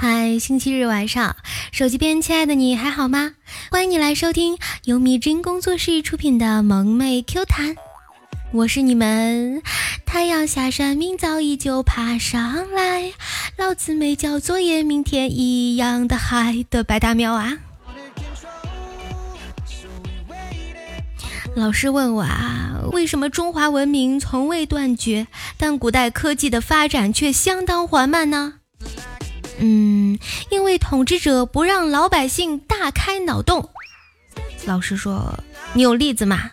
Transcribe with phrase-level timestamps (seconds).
[0.00, 1.34] 嗨，星期日晚上，
[1.72, 3.32] 手机边亲爱的你还好吗？
[3.68, 7.74] 欢迎你来收听由米真工作室出品的萌妹 Q 弹，
[8.52, 9.60] 我是你们
[10.06, 13.12] 太阳下山，明早依旧爬上来，
[13.56, 17.58] 老子没交作业，明天一样的嗨的白大喵啊！
[21.56, 28.57] 老师问我啊，为什么中华文明从未断绝，但古代科技的发展却相当缓慢呢？
[29.58, 30.18] 嗯，
[30.50, 33.70] 因为统治者不让老百姓大开脑洞。
[34.66, 35.38] 老师说
[35.74, 36.52] ：“你有例子吗？”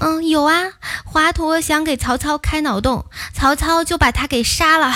[0.00, 0.72] 嗯，有啊。
[1.04, 4.92] 华佗想给曹操开脑洞，曹操就把他给杀了。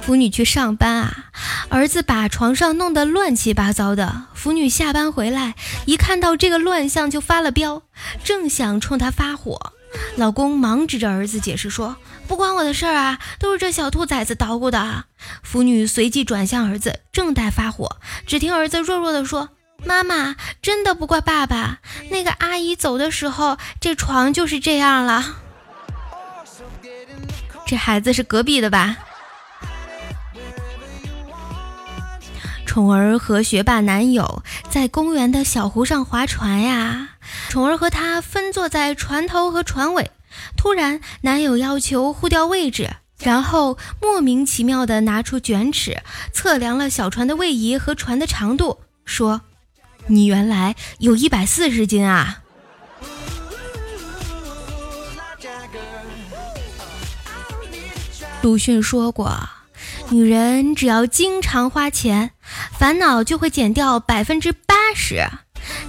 [0.00, 1.26] 妇女去上班啊，
[1.68, 4.26] 儿子把床上弄得乱七八糟的。
[4.32, 7.82] 妇女下班回来，一看到这个乱象就发了飙，
[8.24, 9.74] 正想冲他发火，
[10.16, 11.96] 老公忙指着儿子解释说。
[12.26, 15.06] 不关我的事儿啊，都是这小兔崽子捣鼓的。
[15.42, 19.48] 腐女随即转向儿子，正待发火，只听儿子弱弱地说
[19.82, 21.78] ：“妈妈，真的不怪爸爸。
[22.10, 25.36] 那个阿姨走的时候，这床就是这样了。”
[27.66, 28.98] 这孩子是隔壁的吧？
[32.66, 37.08] 宠儿和学霸男友在公园的小湖上划船呀，
[37.48, 40.10] 宠儿和他分坐在船头和船尾。
[40.56, 49.40] 突然，男友要求互调位置，然后莫名其妙地拿出卷尺测量了小船的位移和船的长度，说
[50.08, 52.42] ：“你原来有一百四十斤啊！”
[58.42, 59.48] 鲁迅说过
[60.10, 62.30] ：“女人只要经常花钱，
[62.78, 65.28] 烦恼就会减掉百分之八十，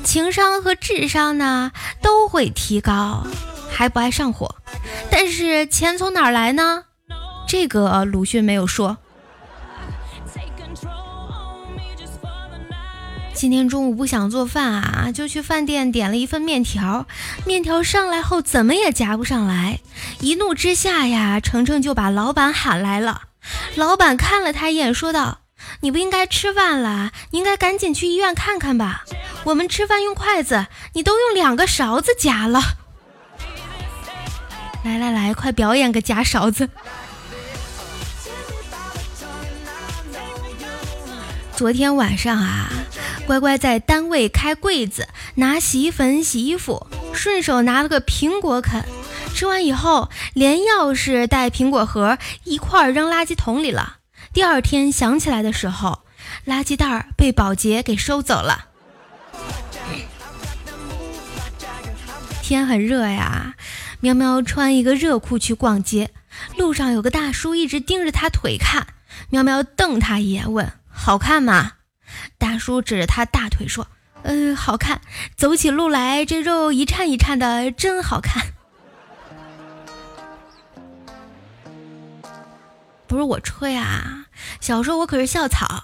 [0.03, 3.25] 情商和智商呢都会提高。”
[3.71, 4.55] 还不爱上火，
[5.09, 6.83] 但是钱从哪儿来呢？
[7.47, 8.97] 这个鲁迅没有说。
[13.33, 17.07] 今天中午不想做饭啊，就去饭店点了一份面条，
[17.45, 19.79] 面条上来后怎么也夹不上来，
[20.19, 23.21] 一怒之下呀，程程就把老板喊来了。
[23.75, 25.39] 老板看了他一眼，说道
[25.79, 29.05] ：“你不应该吃饭了，你应该赶紧去医院看看吧。
[29.49, 32.61] 我们吃饭用筷子，你都用两个勺子夹了。”
[34.85, 36.69] 来来来，快表演个夹勺子！
[41.55, 42.69] 昨天晚上啊，
[43.25, 48.85] 乖乖在单位开柜子拿洗衣粉洗衣服，顺手拿了个苹果啃。
[49.33, 53.97] 吃完以后，连钥匙带苹果核一块扔垃圾桶里了。
[54.31, 56.03] 第二天想起来的时候，
[56.45, 58.68] 垃圾袋被保洁给收走了。
[62.49, 63.53] 天很热呀。
[63.99, 66.09] 喵喵穿一个热裤去逛街，
[66.57, 68.87] 路上有个大叔一直盯着他腿看。
[69.29, 71.73] 喵喵瞪他一眼，问：“好看吗？”
[72.39, 73.87] 大叔指着他大腿说
[74.23, 75.01] ：“嗯，好看，
[75.37, 78.47] 走起路来这肉一颤一颤的，真好看。”
[83.05, 84.25] 不是我吹啊，
[84.59, 85.83] 小时候我可是校草。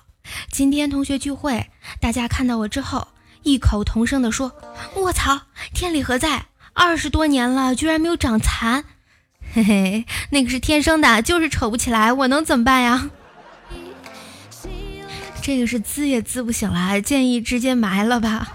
[0.49, 3.09] 今天同学聚会，大家看到我之后，
[3.43, 4.51] 异口同声地说
[4.97, 5.41] ：“卧槽，
[5.75, 6.45] 天理何在？”
[6.75, 8.83] 二十多年了，居然没有长残，
[9.53, 13.09] 嘿嘿，那个是天生的，就是丑不起来，我能怎么办呀？
[15.41, 18.51] 这个是滋也滋不醒来，建议直接埋了吧。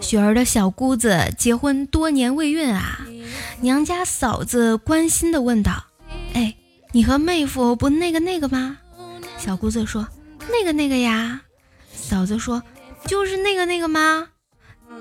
[0.00, 3.00] 雪儿的小姑子结婚多年未孕啊，
[3.60, 5.84] 娘家嫂子关心的问道
[6.34, 6.54] ：“哎，
[6.92, 8.76] 你和妹夫不那个那个吗？”
[9.38, 10.06] 小姑子说。
[10.58, 11.42] 那个那个呀，
[11.92, 12.62] 嫂子说，
[13.06, 14.28] 就是那个那个吗？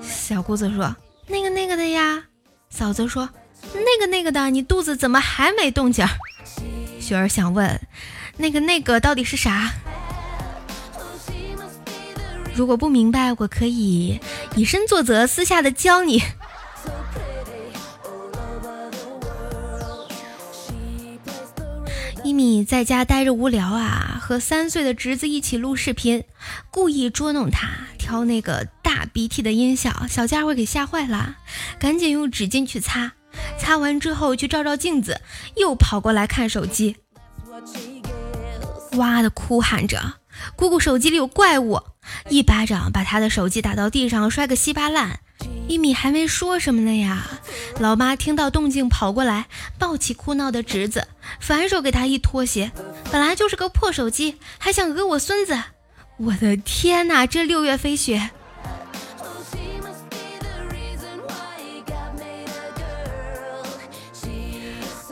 [0.02, 0.94] 小姑子说，
[1.28, 2.24] 那个那个的呀。
[2.70, 3.30] 嫂子说，
[3.74, 6.06] 那个那个的，你肚子怎么还没动静？
[7.00, 7.80] 雪儿想问，
[8.38, 9.72] 那个那个到底是啥？
[12.54, 14.20] 如果不明白，我可以
[14.56, 16.22] 以身作则，私下的教你。
[22.46, 26.24] 你在家待着无聊啊，和三岁的侄子一起录视频，
[26.70, 31.38] 故意捉弄他，挑那个大鼻涕的音效，小家伙给吓坏了，
[31.80, 33.14] 赶紧用纸巾去擦，
[33.58, 35.22] 擦完之后去照照镜子，
[35.56, 36.98] 又跑过来看手机，
[38.92, 40.20] 哇的哭喊着
[40.56, 41.82] ：“姑姑手机里有怪物！”
[42.30, 45.22] 一巴掌把他的手机打到地上，摔个稀巴烂。
[45.68, 47.28] 一米还没说什么呢呀，
[47.80, 49.48] 老妈听到动静跑过来，
[49.80, 51.08] 抱起哭闹的侄子，
[51.40, 52.72] 反手给他一拖鞋。
[53.12, 55.58] 本来就是个破手机，还想讹我孙子！
[56.18, 58.30] 我的天哪，这六月飞雪！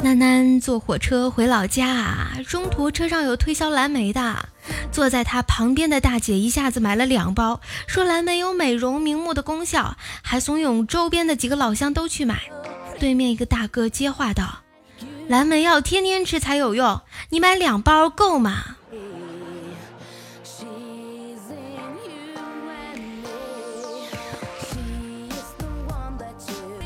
[0.01, 4.49] 楠楠坐火车回老家啊，中途车上有推销蓝莓的，
[4.93, 12.43] 坐在他旁边的大姐一下子买了两包，说蓝莓有美容明目的功效，还怂恿周边的几个老乡都去买。
[12.99, 14.59] 对面一个大哥接话道
[15.27, 18.63] ：“蓝莓要天天吃才有用，你买两包够吗？”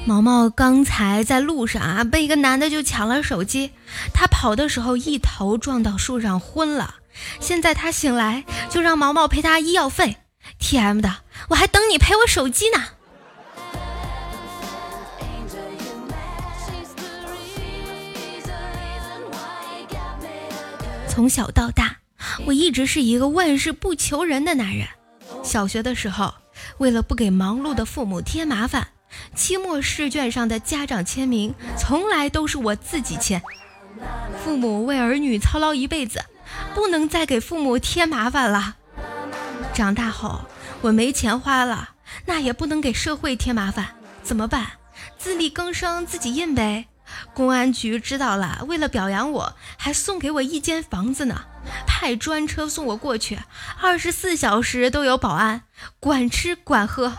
[0.06, 3.72] 毛毛刚才在路上啊，被一个男的就抢了手机，
[4.14, 6.96] 他跑的时候一头撞到树上昏了。
[7.48, 10.18] 现在他醒来，就让毛毛赔他医药费。
[10.60, 12.84] T M 的，我还等你赔我手机呢。
[21.08, 22.00] 从小到大，
[22.48, 24.86] 我一直是一个万事不求人的男人。
[25.42, 26.34] 小学的时候，
[26.80, 28.90] 为了不给忙碌的父母添麻烦。
[29.34, 33.42] 期末试卷上的家长签名从来都是我自己签。
[34.44, 36.22] 父母为儿女操劳一辈子，
[36.74, 38.76] 不能再给父母添麻烦了。
[39.74, 40.42] 长大后
[40.82, 41.90] 我没钱花了，
[42.26, 44.72] 那也不能给社会添麻烦，怎么办？
[45.18, 46.88] 自力更生，自己印呗。
[47.34, 51.46] 公安局知道了，为了表扬我，还送给我一间房子呢，
[51.86, 53.40] 派专车送我过去，
[53.82, 55.64] 二十四小时都有保安，
[56.00, 57.14] 管吃管喝。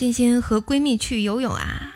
[0.00, 1.92] 欣欣和闺蜜去游泳啊，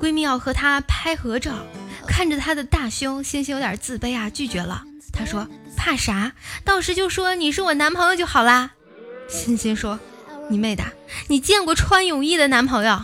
[0.00, 1.66] 闺蜜要和她拍合照，
[2.06, 4.84] 看着她的大胸，欣欣有点自卑啊，拒绝了。
[5.12, 6.34] 她说：“怕啥？
[6.64, 8.70] 到时就说你是我男朋友就好啦。”
[9.28, 9.98] 欣欣说
[10.48, 10.84] ：“你妹的，
[11.26, 12.96] 你见过穿泳衣的男朋友？”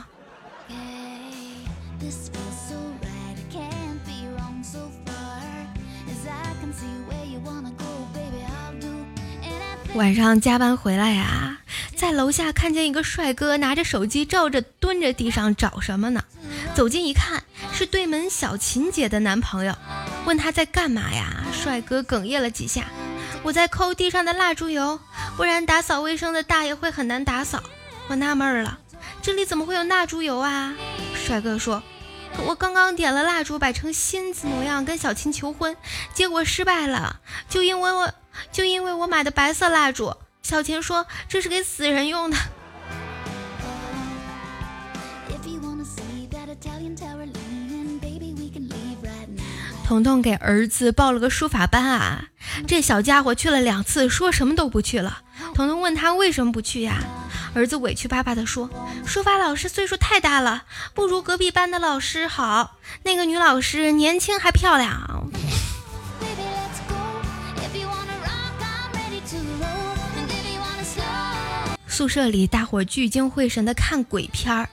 [9.96, 11.58] 晚上加班回来呀。
[12.04, 16.22] 在楼下看见一个帅哥拿着手机照着蹲着地上找什么呢？
[16.74, 17.42] 走近一看，
[17.72, 19.74] 是对门小琴姐的男朋友。
[20.26, 21.42] 问他在干嘛呀？
[21.50, 22.84] 帅哥哽咽了几下，
[23.42, 25.00] 我在抠地上的蜡烛油，
[25.38, 27.62] 不然打扫卫生的大爷会很难打扫。
[28.08, 28.78] 我纳闷了，
[29.22, 30.74] 这里怎么会有蜡烛油啊？
[31.14, 31.82] 帅哥说，
[32.46, 35.74] 我刚刚点了蜡烛摆成心字模样跟小琴求婚，
[36.12, 38.12] 结果失败了，就因为我
[38.52, 40.14] 就因为我买的白色蜡烛。
[40.44, 42.36] 小琴说：“这是给死人用的。”
[49.86, 52.26] 彤彤给儿子报了个书法班啊，
[52.66, 55.22] 这小家伙去了两次，说什么都不去了。
[55.54, 56.98] 彤彤问他为什么不去呀？
[57.54, 58.68] 儿子委屈巴巴地说
[59.06, 62.76] ：“书法老师岁数太大了，不如隔壁班的老师好。
[63.04, 65.13] 那个女老师年轻还漂亮。”
[71.94, 74.68] 宿舍里，大伙聚精会神的看鬼片儿，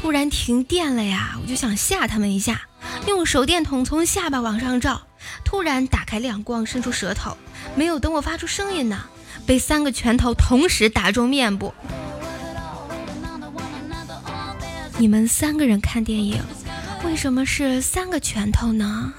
[0.00, 1.38] 突然停电了呀！
[1.42, 2.62] 我就想吓他们一下，
[3.06, 5.02] 用手电筒从下巴往上照，
[5.44, 7.36] 突然打开亮光，伸出舌头，
[7.76, 9.04] 没有等我发出声音呢，
[9.44, 11.74] 被三个拳头同时打中面部。
[14.96, 16.40] 你们三个人看电影，
[17.04, 19.12] 为什么是三个拳头呢？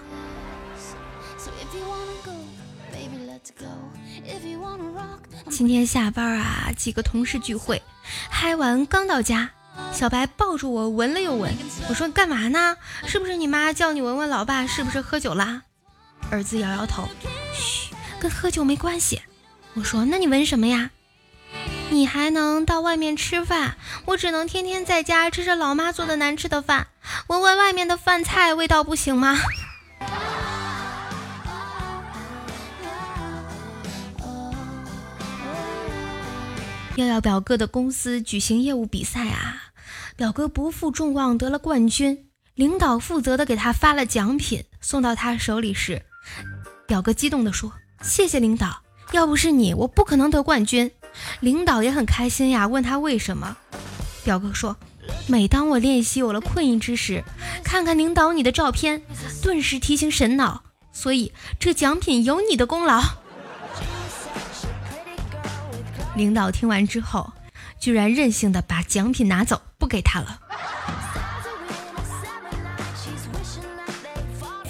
[5.66, 7.82] 今天下班啊，几个同事聚会，
[8.30, 9.52] 嗨完刚到家，
[9.94, 11.56] 小白抱住我闻了又闻。
[11.88, 12.76] 我说干嘛呢？
[13.08, 15.62] 是不是你妈叫你闻闻老爸是不是喝酒啦？
[16.30, 17.08] 儿子摇摇头，
[17.54, 19.22] 嘘，跟喝酒没关系。
[19.76, 20.90] 我说那你闻什么呀？
[21.92, 23.78] 你还能到外面吃饭，
[24.08, 26.88] 我只能天天在家吃着老妈做的难吃的饭，
[27.28, 29.40] 闻闻外面的饭菜味道不行吗？
[36.96, 39.72] 耀耀表哥的公司举行业务比赛啊，
[40.16, 42.28] 表哥不负众望得了冠军。
[42.54, 46.04] 领导负责的给他发了奖品，送到他手里时，
[46.86, 47.74] 表哥激动地说
[48.04, 50.92] ：“谢谢领导，要不是你，我不可能得冠军。”
[51.42, 53.58] 领导也很开心呀，问他为什么。
[54.24, 54.78] 表哥说
[55.28, 57.24] ：“每当我练习有了困意之时，
[57.64, 59.02] 看看领导你的照片，
[59.42, 63.02] 顿时提醒神脑，所以这奖品有你的功劳。”
[66.16, 67.32] 领导听完之后，
[67.80, 70.40] 居然任性的把奖品拿走，不给他了。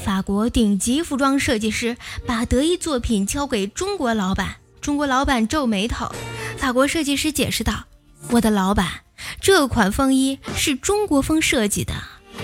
[0.04, 1.96] 法国顶级服装设计师
[2.26, 6.12] 把得意作品交给中国老板，中国老板皱眉头。
[6.58, 7.86] 法国设计师解释道
[8.32, 9.02] ：“我的老板，
[9.42, 11.94] 这款风衣是中国风设计的。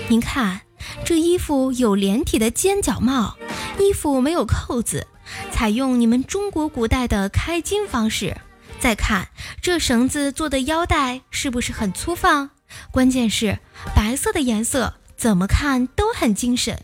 [0.08, 0.62] 您看，
[1.04, 3.36] 这衣服有连体的尖角帽，
[3.78, 5.06] 衣服没有扣子，
[5.50, 8.36] 采用你们中国古代的开襟方式。”
[8.80, 9.28] 再看
[9.60, 12.50] 这绳子做的腰带是不是很粗放？
[12.90, 13.58] 关键是
[13.94, 16.82] 白色的颜色，怎么看都很精神。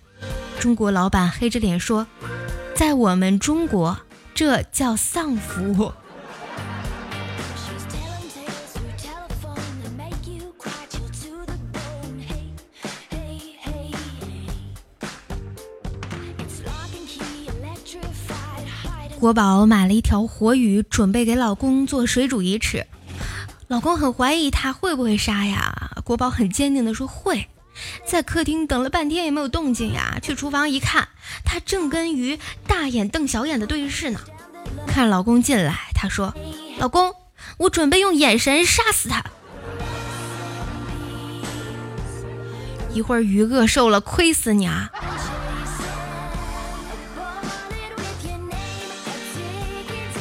[0.60, 2.06] 中国老板黑着脸说
[2.76, 3.98] ：“在我们中国，
[4.34, 5.92] 这叫丧服。”
[19.26, 22.86] 国宝买了一条活鱼，准备给老公做水煮鱼吃。
[23.66, 25.90] 老公很怀疑他会不会杀呀？
[26.04, 27.48] 国宝很坚定地说会。
[28.06, 31.08] 在客厅等了半天也没有动静呀，去厨房一看，
[31.44, 34.20] 他正跟鱼大眼瞪小眼的对视呢。
[34.86, 36.32] 看老公进来，他说
[36.78, 37.12] ：“老公，
[37.58, 39.24] 我准备用眼神杀死他。”
[42.94, 44.88] 一会儿鱼饿瘦了，亏死你啊！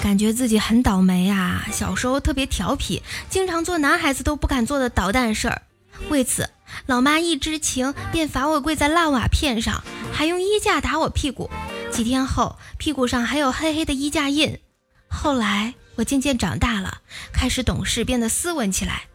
[0.06, 1.66] 感觉自己很倒霉啊！
[1.72, 5.64] 小时候特别调皮，经常做男孩子都不敢做的捣蛋事儿。
[6.10, 6.48] 为此，
[6.86, 9.84] 老妈一知情便罚我跪在烂瓦片上，
[10.14, 11.50] 还用衣架打我屁股。
[11.92, 14.60] 几天后，屁股上还有黑黑的衣架印。
[15.08, 17.00] 后来我渐渐长大了，
[17.34, 19.06] 开始懂事，变得斯文起来。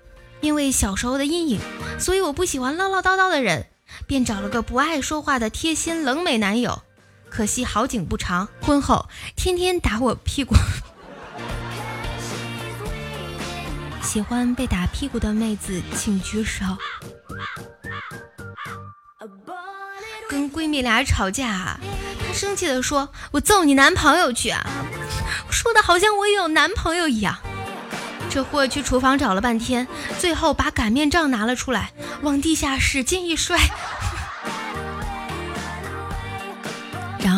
[0.41, 1.61] 因为小时候的阴影，
[2.01, 3.69] 所以我不喜欢唠唠叨叨的人，
[4.09, 6.83] 便找了个不爱说话的贴心冷美男友。
[7.31, 10.55] 可惜好景不长，婚后天天打我屁股。
[14.03, 16.65] 喜欢被打屁股的妹子请举手。
[20.29, 21.79] 跟闺蜜俩吵架，
[22.27, 24.67] 她生气的说：“我揍你男朋友去啊！”
[25.51, 27.39] 说的好像我有男朋友一样。
[28.29, 33.59] 这货去厨房找了半天，最后把擀面杖拿了出来，往地下使劲一摔。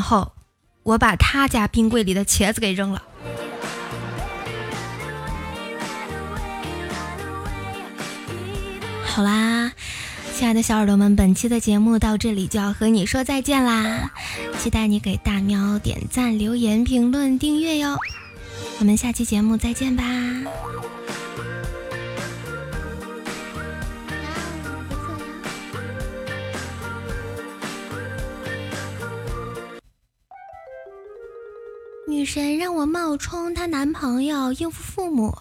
[0.02, 0.32] 后，
[0.82, 3.02] 我把他家冰柜里的茄子给扔了。
[9.04, 9.72] 好啦，
[10.34, 14.10] 亲爱的小耳朵们，本期的节目到这里就要和你说再见啦！
[14.58, 17.96] 期待你给大喵点赞、留言、评论、订阅哟！
[18.78, 20.02] 我们下期节目再见吧！
[32.22, 35.36] 女神让我冒充她男朋友应付父母，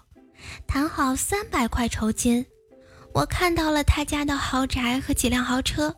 [0.65, 2.43] 谈好三百块酬金。
[3.13, 5.95] 我看到了他家的豪宅和几辆豪车，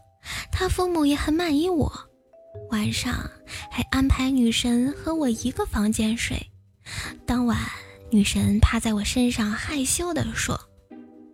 [0.52, 1.90] 他父母也很满意我。
[2.70, 3.14] 晚上
[3.72, 6.52] 还安排女神和我一个房间睡。
[7.26, 7.58] 当晚，
[8.12, 10.60] 女神趴在我身上，害羞地说：“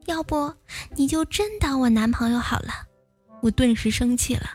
[0.06, 0.54] 要不
[0.96, 2.86] 你就真当我男朋友好了。”
[3.42, 4.52] 我顿时生气了，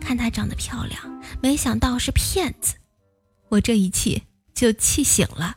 [0.00, 2.76] 看她长得漂亮，没想到是骗子。
[3.50, 4.22] 我这一气
[4.58, 5.54] 就气醒了。